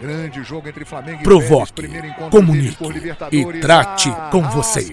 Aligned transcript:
Grande 0.00 0.42
jogo 0.42 0.68
entre 0.68 0.84
Flamengo 0.84 1.20
e 1.20 1.24
Provoque, 1.24 1.86
encontro 1.86 2.30
comunique 2.30 2.76
e 3.32 3.60
trate 3.60 4.10
Ah, 4.10 4.28
com 4.30 4.42
vocês. 4.42 4.92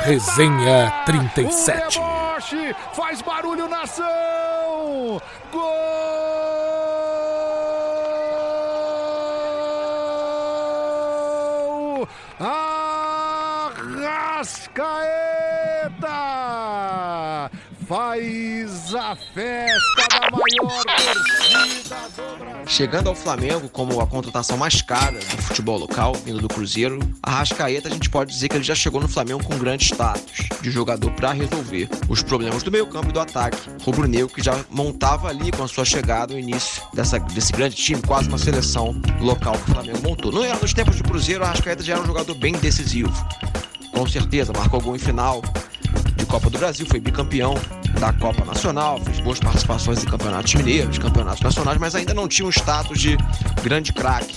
Resenha 0.00 0.92
Um 1.00 1.04
37. 1.04 1.98
deboche, 1.98 2.74
faz 2.94 3.20
barulho 3.20 3.68
nação! 3.68 5.20
Gol! 5.52 5.68
Arrascaeta! 14.38 15.27
Faz 17.88 18.94
a 18.94 19.16
festa 19.16 20.08
da 20.10 20.30
maior 20.30 20.84
torcida 20.84 21.96
do 22.14 22.38
Brasil. 22.38 22.66
Chegando 22.66 23.08
ao 23.08 23.14
Flamengo 23.14 23.66
como 23.70 23.98
a 23.98 24.06
contratação 24.06 24.58
mais 24.58 24.82
cara 24.82 25.18
do 25.18 25.42
futebol 25.42 25.78
local, 25.78 26.12
vindo 26.14 26.38
do 26.38 26.48
Cruzeiro, 26.48 26.98
a 27.22 27.30
Rascaeta 27.30 27.88
a 27.88 27.90
gente 27.90 28.10
pode 28.10 28.30
dizer 28.30 28.50
que 28.50 28.56
ele 28.56 28.64
já 28.64 28.74
chegou 28.74 29.00
no 29.00 29.08
Flamengo 29.08 29.42
com 29.42 29.56
grande 29.56 29.84
status 29.84 30.50
de 30.60 30.70
jogador 30.70 31.10
para 31.12 31.32
resolver 31.32 31.88
os 32.10 32.22
problemas 32.22 32.62
do 32.62 32.70
meio-campo 32.70 33.08
e 33.08 33.12
do 33.12 33.20
ataque. 33.20 33.58
Rubro-negro 33.82 34.28
que 34.28 34.42
já 34.42 34.62
montava 34.68 35.28
ali 35.28 35.50
com 35.50 35.62
a 35.62 35.68
sua 35.68 35.86
chegada 35.86 36.34
o 36.34 36.38
início 36.38 36.82
dessa, 36.92 37.18
desse 37.18 37.52
grande 37.52 37.74
time, 37.74 38.02
quase 38.02 38.28
uma 38.28 38.36
seleção 38.36 39.00
local 39.18 39.54
que 39.54 39.70
o 39.70 39.74
Flamengo 39.74 40.02
montou. 40.02 40.30
Não 40.30 40.44
era 40.44 40.58
nos 40.58 40.74
tempos 40.74 40.96
do 40.96 41.04
Cruzeiro, 41.04 41.42
a 41.42 41.48
Rascaeta 41.48 41.82
já 41.82 41.94
era 41.94 42.02
um 42.02 42.06
jogador 42.06 42.34
bem 42.34 42.52
decisivo. 42.52 43.10
Com 43.98 44.06
certeza, 44.06 44.52
marcou 44.56 44.80
gol 44.80 44.94
em 44.94 44.98
final 45.00 45.42
de 46.14 46.24
Copa 46.24 46.48
do 46.48 46.56
Brasil, 46.56 46.86
foi 46.86 47.00
bicampeão 47.00 47.54
da 47.98 48.12
Copa 48.12 48.44
Nacional, 48.44 49.00
fez 49.00 49.18
boas 49.18 49.40
participações 49.40 50.04
em 50.04 50.06
campeonatos 50.06 50.54
mineiros, 50.54 50.98
campeonatos 50.98 51.40
nacionais, 51.40 51.78
mas 51.78 51.96
ainda 51.96 52.14
não 52.14 52.28
tinha 52.28 52.46
um 52.46 52.48
status 52.48 52.96
de 53.00 53.16
grande 53.60 53.92
craque 53.92 54.36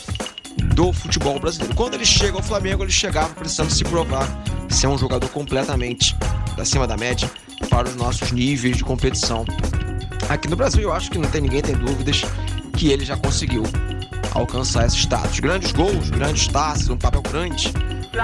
do 0.73 0.91
futebol 0.91 1.39
brasileiro. 1.39 1.75
Quando 1.75 1.93
ele 1.93 2.07
chega 2.07 2.37
ao 2.37 2.41
Flamengo, 2.41 2.83
ele 2.83 2.91
chegava 2.91 3.35
precisando 3.35 3.69
se 3.69 3.83
provar 3.83 4.27
ser 4.67 4.87
um 4.87 4.97
jogador 4.97 5.29
completamente 5.29 6.17
acima 6.57 6.87
da 6.87 6.97
média 6.97 7.29
para 7.69 7.87
os 7.87 7.95
nossos 7.95 8.31
níveis 8.31 8.77
de 8.77 8.83
competição. 8.83 9.45
Aqui 10.27 10.47
no 10.47 10.55
Brasil, 10.55 10.81
eu 10.81 10.91
acho 10.91 11.11
que 11.11 11.19
não 11.19 11.29
tem 11.29 11.39
ninguém 11.39 11.61
tem 11.61 11.75
dúvidas 11.75 12.23
que 12.75 12.87
ele 12.87 13.05
já 13.05 13.15
conseguiu 13.15 13.61
alcançar 14.33 14.87
esse 14.87 14.97
status. 14.97 15.39
Grandes 15.39 15.71
gols, 15.71 16.09
grandes 16.09 16.47
taças, 16.47 16.89
um 16.89 16.97
papel 16.97 17.21
grande 17.21 17.71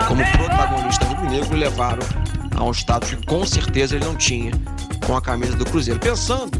como 0.07 0.23
protagonista 0.31 1.05
rubro-negro 1.05 1.55
levaram 1.55 2.03
a 2.55 2.63
um 2.63 2.71
status 2.71 3.13
que 3.13 3.25
com 3.25 3.45
certeza 3.45 3.95
ele 3.95 4.05
não 4.05 4.15
tinha 4.15 4.51
com 5.05 5.15
a 5.15 5.21
camisa 5.21 5.55
do 5.55 5.65
Cruzeiro. 5.65 5.99
Pensando 5.99 6.59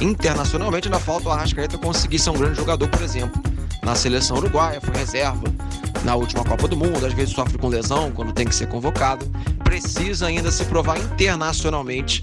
internacionalmente, 0.00 0.86
ainda 0.86 1.00
falta 1.00 1.28
o 1.28 1.32
Arrascaeta 1.32 1.76
conseguir 1.78 2.18
ser 2.18 2.30
um 2.30 2.34
grande 2.34 2.56
jogador, 2.56 2.88
por 2.88 3.02
exemplo, 3.02 3.42
na 3.82 3.94
seleção 3.94 4.36
uruguaia, 4.36 4.80
foi 4.80 4.94
reserva 4.94 5.42
na 6.04 6.14
última 6.14 6.44
Copa 6.44 6.68
do 6.68 6.76
Mundo, 6.76 7.04
às 7.04 7.12
vezes 7.12 7.34
sofre 7.34 7.58
com 7.58 7.68
lesão 7.68 8.12
quando 8.12 8.32
tem 8.32 8.46
que 8.46 8.54
ser 8.54 8.68
convocado. 8.68 9.26
Precisa 9.64 10.26
ainda 10.26 10.50
se 10.50 10.64
provar 10.66 10.98
internacionalmente 10.98 12.20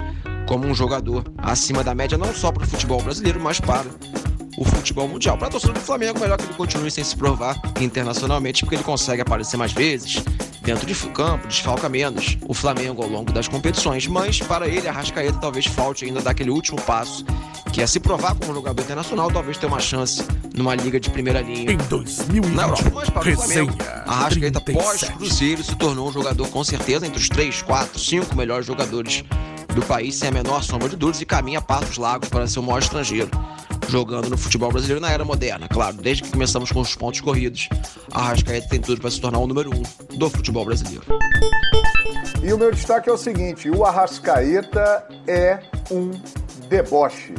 como 0.48 0.66
um 0.68 0.74
jogador 0.74 1.24
acima 1.38 1.84
da 1.84 1.94
média, 1.94 2.18
não 2.18 2.34
só 2.34 2.52
para 2.52 2.64
o 2.64 2.68
futebol 2.68 3.02
brasileiro, 3.02 3.40
mas 3.40 3.60
para 3.60 3.86
o 4.58 4.64
futebol 4.64 5.08
mundial. 5.08 5.38
Para 5.38 5.48
a 5.48 5.52
torcida 5.52 5.74
do 5.74 5.80
Flamengo, 5.80 6.20
melhor 6.20 6.38
que 6.38 6.46
ele 6.46 6.54
continue 6.54 6.90
sem 6.90 7.04
se 7.04 7.16
provar 7.16 7.60
internacionalmente, 7.80 8.64
porque 8.64 8.76
ele 8.76 8.84
consegue 8.84 9.22
aparecer 9.22 9.58
mais 9.58 9.74
vezes 9.74 10.24
dentro 10.62 10.86
de 10.88 10.96
campo, 11.10 11.48
desfalca 11.48 11.88
menos 11.88 12.38
o 12.48 12.54
Flamengo 12.54 13.04
ao 13.04 13.08
longo 13.08 13.32
das 13.32 13.48
competições. 13.48 14.08
Mas 14.08 14.40
para 14.40 14.68
ele, 14.68 14.88
a 14.88 14.92
Rascaeta 14.92 15.38
talvez 15.40 15.66
falte 15.68 16.06
ainda 16.06 16.22
dar 16.22 16.32
aquele 16.32 16.50
último 16.50 16.82
passo, 16.82 17.24
que 17.72 17.82
é 17.82 17.88
se 17.88 18.00
provar 18.00 18.34
como 18.36 18.54
jogador 18.54 18.82
internacional, 18.82 19.30
talvez 19.32 19.58
ter 19.58 19.68
uma 19.68 19.80
chance 19.80 20.26
numa 20.56 20.74
liga 20.74 21.00
de 21.00 21.10
primeira 21.10 21.42
linha. 21.42 21.72
Em 21.72 21.78
2020, 21.78 22.56
Na 22.56 22.64
Europa, 22.64 22.92
mas 22.94 23.10
para 23.10 23.30
o 23.30 23.36
Flamengo, 23.36 23.74
a 24.08 24.16
Rascaeta 24.16 24.60
37. 24.60 24.74
pós-Cruzeiro 24.74 25.64
se 25.64 25.76
tornou 25.76 26.10
um 26.10 26.12
jogador 26.12 26.48
com 26.48 26.64
certeza 26.64 27.06
entre 27.06 27.20
os 27.20 27.30
3, 27.30 27.62
4, 27.62 28.00
5 28.00 28.36
melhores 28.36 28.66
jogadores 28.66 29.24
do 29.76 29.82
país, 29.84 30.16
sem 30.16 30.30
a 30.30 30.32
menor 30.32 30.64
sombra 30.64 30.90
de 30.90 30.96
dúvidas, 30.96 31.22
e 31.22 31.26
caminha 31.26 31.62
passos 31.62 31.98
largos 31.98 32.30
para 32.30 32.48
ser 32.48 32.60
o 32.60 32.64
maior 32.64 32.80
estrangeiro 32.80 33.30
jogando 33.90 34.30
no 34.30 34.38
futebol 34.38 34.72
brasileiro 34.72 35.02
na 35.02 35.12
era 35.12 35.26
moderna. 35.26 35.68
Claro, 35.68 35.98
desde 35.98 36.24
que 36.24 36.32
começamos 36.32 36.72
com 36.72 36.82
os 36.82 36.96
pontos 36.96 37.22
corridos, 37.22 37.70
a 38.12 38.22
Rascaeta 38.22 38.70
tem 38.70 38.82
tudo 38.82 39.02
para 39.02 39.12
se 39.12 39.20
tornar 39.20 39.40
o 39.40 39.48
número 39.48 39.72
um 39.74 40.18
do 40.18 40.30
futebol 40.30 40.66
brasileiro. 40.66 41.04
E 42.44 42.54
o 42.54 42.58
meu 42.58 42.72
destaque 42.72 43.10
é 43.10 43.14
o 43.14 43.18
seguinte: 43.18 43.70
o 43.70 43.84
Arrascaeta 43.84 45.08
é 45.28 45.60
um 45.92 46.12
deboche. 46.68 47.34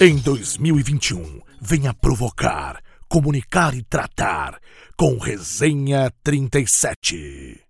Em 0.00 0.16
2021, 0.16 1.40
venha 1.60 1.94
provocar, 1.94 2.80
comunicar 3.08 3.74
e 3.74 3.82
tratar 3.82 4.58
com 4.96 5.18
Resenha 5.18 6.12
37. 6.22 7.61